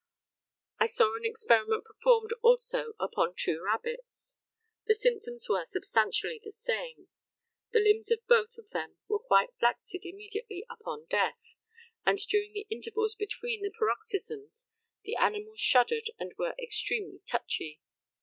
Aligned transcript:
I 0.79 0.87
saw 0.87 1.15
an 1.15 1.25
experiment 1.25 1.85
performed 1.85 2.31
also 2.41 2.93
upon 2.99 3.35
two 3.35 3.61
rabbits. 3.61 4.37
The 4.87 4.95
symptoms 4.95 5.47
were 5.47 5.63
substantially 5.63 6.41
the 6.43 6.51
same; 6.51 7.09
the 7.71 7.81
limbs 7.81 8.09
of 8.09 8.25
both 8.25 8.57
of 8.57 8.71
them 8.71 8.97
were 9.07 9.19
quite 9.19 9.53
flaccid 9.59 10.01
immediately 10.03 10.65
upon 10.67 11.05
death; 11.05 11.37
and 12.03 12.17
during 12.17 12.53
the 12.53 12.65
intervals 12.71 13.13
between 13.13 13.61
the 13.61 13.69
paroxysms 13.69 14.65
the 15.03 15.17
animals 15.17 15.59
shuddered 15.59 16.09
and 16.17 16.33
were 16.35 16.55
extremely 16.57 17.19
"touchy." 17.27 17.79